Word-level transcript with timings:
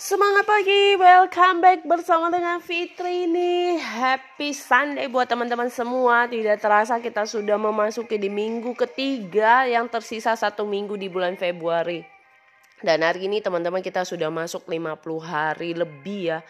Semangat 0.00 0.48
pagi, 0.48 0.96
welcome 0.96 1.60
back 1.60 1.84
bersama 1.84 2.32
dengan 2.32 2.56
Fitri 2.64 3.28
nih. 3.28 3.76
Happy 3.76 4.56
Sunday 4.56 5.12
buat 5.12 5.28
teman-teman 5.28 5.68
semua. 5.68 6.24
Tidak 6.24 6.56
terasa 6.56 6.96
kita 7.04 7.28
sudah 7.28 7.60
memasuki 7.60 8.16
di 8.16 8.32
minggu 8.32 8.72
ketiga 8.80 9.68
Yang 9.68 10.00
tersisa 10.00 10.32
satu 10.32 10.64
minggu 10.64 10.96
di 10.96 11.12
bulan 11.12 11.36
Februari. 11.36 12.00
Dan 12.80 13.04
hari 13.04 13.28
ini 13.28 13.44
teman-teman 13.44 13.84
kita 13.84 14.08
sudah 14.08 14.32
masuk 14.32 14.64
50 14.72 15.04
hari 15.20 15.76
lebih 15.76 16.32
ya 16.32 16.40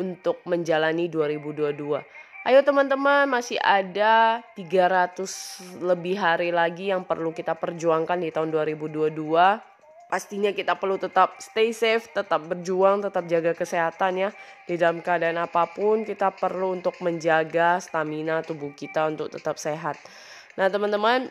Untuk 0.00 0.40
menjalani 0.48 1.12
2022 1.12 2.00
Ayo 2.48 2.64
teman-teman 2.64 3.28
masih 3.28 3.60
ada 3.60 4.40
300 4.56 5.84
lebih 5.84 6.16
hari 6.16 6.48
lagi 6.48 6.88
yang 6.88 7.04
perlu 7.04 7.36
kita 7.36 7.60
perjuangkan 7.60 8.24
di 8.24 8.32
tahun 8.32 8.48
2022 8.48 9.75
pastinya 10.06 10.54
kita 10.54 10.78
perlu 10.78 10.96
tetap 10.96 11.38
stay 11.42 11.74
safe, 11.74 12.10
tetap 12.10 12.46
berjuang, 12.46 13.02
tetap 13.02 13.26
jaga 13.26 13.52
kesehatan 13.52 14.12
ya. 14.26 14.30
Di 14.66 14.78
dalam 14.78 15.02
keadaan 15.02 15.38
apa 15.38 15.66
pun 15.70 16.06
kita 16.06 16.34
perlu 16.34 16.78
untuk 16.78 16.98
menjaga 17.02 17.82
stamina 17.82 18.42
tubuh 18.42 18.70
kita 18.74 19.10
untuk 19.10 19.30
tetap 19.30 19.58
sehat. 19.58 19.98
Nah 20.56 20.70
teman-teman, 20.70 21.28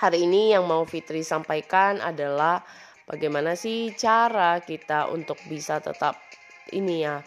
hari 0.00 0.24
ini 0.24 0.56
yang 0.56 0.64
mau 0.64 0.82
Fitri 0.88 1.20
sampaikan 1.22 2.00
adalah 2.00 2.64
bagaimana 3.04 3.54
sih 3.54 3.92
cara 3.94 4.58
kita 4.64 5.12
untuk 5.12 5.36
bisa 5.46 5.78
tetap 5.78 6.16
ini 6.70 7.02
ya 7.02 7.20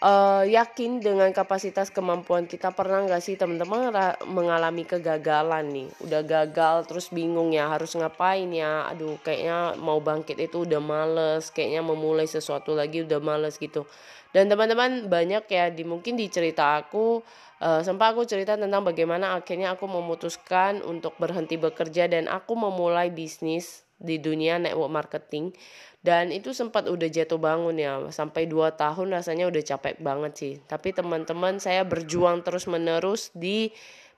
uh, 0.00 0.44
yakin 0.44 1.00
dengan 1.00 1.30
kapasitas 1.30 1.92
kemampuan 1.92 2.48
kita? 2.48 2.72
Pernah 2.72 3.06
nggak 3.06 3.22
sih 3.22 3.36
teman-teman 3.36 3.92
mengalami 4.28 4.84
kegagalan 4.88 5.68
nih? 5.70 5.88
Udah 6.02 6.22
gagal 6.24 6.88
terus 6.88 7.06
bingung 7.12 7.52
ya 7.52 7.68
harus 7.68 7.94
ngapain 7.94 8.48
ya? 8.50 8.88
Aduh 8.90 9.20
kayaknya 9.20 9.76
mau 9.78 10.00
bangkit 10.00 10.40
itu 10.40 10.64
udah 10.64 10.80
males 10.82 11.52
kayaknya 11.52 11.84
memulai 11.84 12.26
sesuatu 12.26 12.72
lagi 12.72 13.04
udah 13.04 13.20
males 13.20 13.60
gitu. 13.60 13.84
Dan 14.30 14.46
teman-teman 14.46 15.10
banyak 15.10 15.44
ya 15.50 15.74
di 15.74 15.82
mungkin 15.82 16.14
di 16.14 16.30
cerita 16.30 16.78
aku 16.78 17.18
uh, 17.60 17.80
sempat 17.82 18.14
aku 18.14 18.22
cerita 18.24 18.54
tentang 18.54 18.86
bagaimana 18.86 19.34
akhirnya 19.34 19.74
aku 19.74 19.90
memutuskan 19.90 20.80
untuk 20.86 21.18
berhenti 21.18 21.58
bekerja 21.58 22.06
dan 22.06 22.30
aku 22.30 22.54
memulai 22.54 23.10
bisnis 23.10 23.89
di 24.00 24.16
dunia 24.18 24.56
network 24.56 24.90
marketing. 24.90 25.52
Dan 26.00 26.32
itu 26.32 26.56
sempat 26.56 26.88
udah 26.88 27.08
jatuh 27.12 27.36
bangun 27.36 27.76
ya 27.76 28.00
sampai 28.08 28.48
2 28.48 28.72
tahun 28.72 29.20
rasanya 29.20 29.52
udah 29.52 29.62
capek 29.62 30.00
banget 30.00 30.32
sih. 30.32 30.54
Tapi 30.64 30.96
teman-teman 30.96 31.60
saya 31.60 31.84
berjuang 31.84 32.40
terus 32.40 32.64
menerus 32.64 33.28
di 33.36 33.68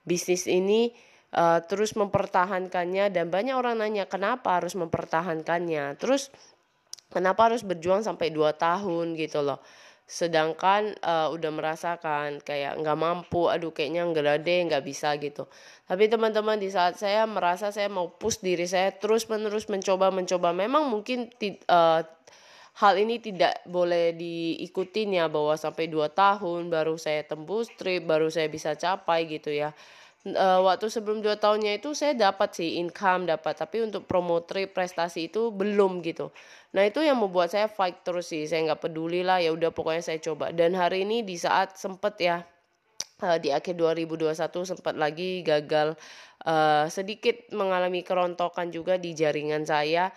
bisnis 0.07 0.47
ini 0.47 0.95
uh, 1.35 1.59
terus 1.59 1.93
mempertahankannya. 1.99 3.11
Dan 3.11 3.27
banyak 3.27 3.53
orang 3.59 3.83
nanya 3.83 4.07
kenapa 4.07 4.63
harus 4.63 4.79
mempertahankannya? 4.79 5.99
Terus 5.99 6.31
kenapa 7.11 7.51
harus 7.51 7.67
berjuang 7.67 7.99
sampai 8.07 8.31
2 8.31 8.55
tahun? 8.55 9.19
gitu 9.19 9.43
loh 9.43 9.59
sedangkan 10.03 10.93
uh, 10.99 11.31
udah 11.31 11.51
merasakan 11.55 12.43
kayak 12.43 12.75
nggak 12.77 12.97
mampu 12.99 13.47
aduh 13.47 13.71
kayaknya 13.71 14.03
nggak 14.03 14.43
ada 14.43 14.51
nggak 14.69 14.83
bisa 14.83 15.15
gitu. 15.17 15.47
Tapi 15.87 16.11
teman-teman 16.11 16.59
di 16.59 16.69
saat 16.69 16.99
saya 16.99 17.23
merasa 17.23 17.71
saya 17.71 17.87
mau 17.87 18.11
push 18.11 18.43
diri 18.43 18.67
saya 18.67 18.91
terus 18.91 19.25
menerus 19.31 19.71
mencoba 19.71 20.11
mencoba 20.11 20.51
memang 20.51 20.91
mungkin 20.91 21.31
uh, 21.71 22.03
hal 22.73 22.93
ini 22.97 23.21
tidak 23.21 23.61
boleh 23.69 24.17
diikutin 24.17 25.21
ya 25.21 25.25
bahwa 25.29 25.53
sampai 25.53 25.85
dua 25.85 26.09
tahun 26.09 26.73
baru 26.73 26.97
saya 26.97 27.21
tembus 27.21 27.69
trip 27.77 28.03
baru 28.09 28.33
saya 28.33 28.49
bisa 28.49 28.73
capai 28.73 29.29
gitu 29.29 29.53
ya 29.53 29.71
uh, 30.31 30.59
waktu 30.63 30.87
sebelum 30.87 31.19
dua 31.19 31.35
tahunnya 31.35 31.83
itu 31.83 31.91
saya 31.91 32.15
dapat 32.15 32.55
sih 32.55 32.79
income 32.79 33.27
dapat. 33.27 33.59
Tapi 33.59 33.83
untuk 33.83 34.07
promo 34.07 34.39
trip 34.43 34.71
prestasi 34.71 35.27
itu 35.27 35.51
belum 35.51 35.99
gitu. 36.05 36.31
Nah 36.73 36.87
itu 36.87 37.03
yang 37.03 37.19
membuat 37.19 37.51
saya 37.51 37.67
fight 37.67 38.01
terus 38.07 38.31
sih. 38.31 38.47
Saya 38.47 38.63
nggak 38.71 38.87
peduli 38.87 39.21
lah 39.21 39.43
ya 39.43 39.51
udah 39.51 39.75
pokoknya 39.75 40.03
saya 40.03 40.19
coba. 40.23 40.55
Dan 40.55 40.73
hari 40.73 41.03
ini 41.03 41.21
di 41.21 41.35
saat 41.35 41.75
sempet 41.75 42.15
ya 42.23 42.37
uh, 43.23 43.37
di 43.37 43.51
akhir 43.51 43.75
2021 43.75 44.31
sempat 44.63 44.95
lagi 44.95 45.43
gagal. 45.43 45.99
Uh, 46.43 46.91
sedikit 46.91 47.39
mengalami 47.55 48.03
kerontokan 48.03 48.67
juga 48.67 48.99
di 48.99 49.15
jaringan 49.15 49.63
saya 49.63 50.11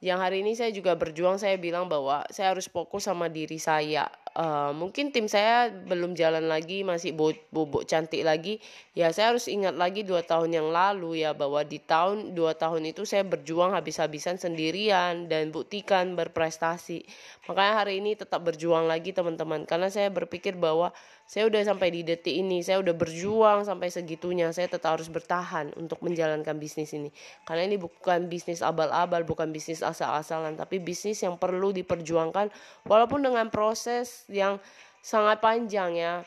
yang 0.00 0.16
hari 0.16 0.40
ini 0.40 0.56
saya 0.56 0.72
juga 0.72 0.96
berjuang 0.96 1.36
saya 1.36 1.60
bilang 1.60 1.84
bahwa 1.84 2.24
saya 2.32 2.56
harus 2.56 2.72
fokus 2.72 3.04
sama 3.04 3.28
diri 3.28 3.60
saya. 3.60 4.08
Uh, 4.32 4.72
mungkin 4.72 5.12
tim 5.12 5.28
saya 5.28 5.68
belum 5.68 6.16
jalan 6.16 6.48
lagi 6.48 6.80
masih 6.80 7.12
bobok 7.52 7.84
cantik 7.84 8.24
lagi. 8.24 8.64
Ya 8.96 9.12
saya 9.12 9.36
harus 9.36 9.44
ingat 9.44 9.76
lagi 9.76 10.00
dua 10.00 10.24
tahun 10.24 10.56
yang 10.56 10.72
lalu 10.72 11.20
ya 11.20 11.36
bahwa 11.36 11.60
di 11.68 11.76
tahun 11.84 12.32
dua 12.32 12.56
tahun 12.56 12.88
itu 12.88 13.04
saya 13.04 13.28
berjuang 13.28 13.76
habis-habisan 13.76 14.40
sendirian 14.40 15.28
dan 15.28 15.52
buktikan 15.52 16.16
berprestasi. 16.16 17.04
Makanya 17.52 17.84
hari 17.84 18.00
ini 18.00 18.16
tetap 18.16 18.40
berjuang 18.40 18.88
lagi 18.88 19.12
teman-teman. 19.12 19.68
Karena 19.68 19.92
saya 19.92 20.08
berpikir 20.08 20.56
bahwa 20.56 20.96
saya 21.30 21.46
udah 21.46 21.62
sampai 21.62 21.94
di 21.94 22.02
detik 22.02 22.34
ini 22.34 22.58
saya 22.58 22.82
udah 22.82 22.90
berjuang 22.90 23.62
sampai 23.62 23.86
segitunya. 23.86 24.50
Saya 24.50 24.66
tetap 24.66 24.98
harus 24.98 25.06
bertahan 25.06 25.70
untuk 25.78 26.02
menjalankan 26.02 26.58
bisnis 26.58 26.90
ini. 26.90 27.14
Karena 27.46 27.70
ini 27.70 27.78
bukan 27.78 28.26
bisnis 28.26 28.66
abal-abal 28.66 29.22
bukan 29.22 29.54
bisnis 29.54 29.78
asal-asalan 29.78 30.58
tapi 30.58 30.82
bisnis 30.82 31.22
yang 31.22 31.38
perlu 31.38 31.70
diperjuangkan 31.70 32.50
walaupun 32.82 33.22
dengan 33.22 33.46
proses 33.46 34.26
yang 34.26 34.58
sangat 35.06 35.38
panjang 35.38 35.94
ya. 35.94 36.26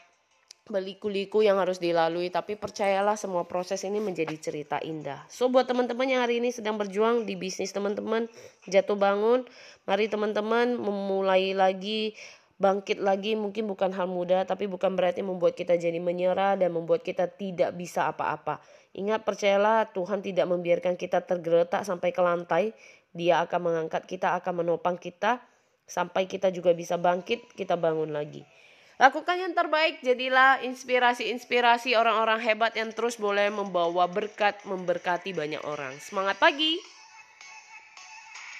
Beliku-liku 0.63 1.43
yang 1.43 1.59
harus 1.59 1.83
dilalui 1.83 2.31
tapi 2.31 2.55
percayalah 2.55 3.19
semua 3.19 3.43
proses 3.43 3.83
ini 3.83 3.99
menjadi 3.99 4.39
cerita 4.39 4.79
indah. 4.79 5.27
So 5.27 5.51
buat 5.51 5.67
teman-teman 5.67 6.07
yang 6.07 6.23
hari 6.23 6.39
ini 6.39 6.55
sedang 6.55 6.79
berjuang 6.79 7.27
di 7.27 7.35
bisnis 7.35 7.75
teman-teman 7.75 8.31
jatuh 8.71 8.95
bangun. 8.95 9.43
Mari 9.83 10.07
teman-teman 10.07 10.79
memulai 10.79 11.51
lagi 11.51 12.15
bangkit 12.63 13.03
lagi 13.03 13.35
mungkin 13.35 13.67
bukan 13.67 13.91
hal 13.91 14.07
mudah 14.07 14.47
tapi 14.47 14.71
bukan 14.71 14.95
berarti 14.95 15.19
membuat 15.19 15.59
kita 15.59 15.75
jadi 15.75 15.99
menyerah 15.99 16.55
dan 16.55 16.71
membuat 16.71 17.03
kita 17.03 17.27
tidak 17.27 17.75
bisa 17.75 18.07
apa-apa. 18.07 18.63
Ingat 18.95 19.27
percayalah 19.27 19.91
Tuhan 19.91 20.23
tidak 20.23 20.47
membiarkan 20.47 20.95
kita 20.95 21.19
tergeletak 21.27 21.83
sampai 21.83 22.15
ke 22.15 22.21
lantai. 22.23 22.71
Dia 23.11 23.43
akan 23.43 23.59
mengangkat 23.69 24.07
kita, 24.07 24.39
akan 24.39 24.63
menopang 24.63 24.95
kita 24.95 25.43
sampai 25.83 26.25
kita 26.25 26.47
juga 26.55 26.71
bisa 26.71 26.95
bangkit, 26.95 27.51
kita 27.59 27.75
bangun 27.75 28.15
lagi. 28.15 28.47
Lakukan 29.01 29.35
yang 29.35 29.51
terbaik, 29.57 29.99
jadilah 30.05 30.63
inspirasi-inspirasi 30.63 31.97
orang-orang 31.97 32.39
hebat 32.39 32.77
yang 32.77 32.93
terus 32.93 33.19
boleh 33.19 33.49
membawa 33.51 34.07
berkat, 34.07 34.63
memberkati 34.63 35.33
banyak 35.33 35.59
orang. 35.65 35.97
Semangat 35.99 36.39
pagi! 36.39 36.92